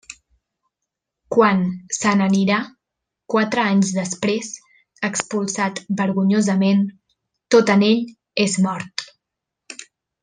Quan 1.35 1.59
se 1.97 2.13
n'anirà, 2.21 2.57
quatre 3.33 3.65
anys 3.73 3.91
després, 3.99 4.49
expulsat 5.11 5.83
vergonyosament, 6.01 6.83
tot 7.57 7.75
en 7.77 7.85
ell 7.91 8.03
és 8.47 8.59
mort. 8.69 9.07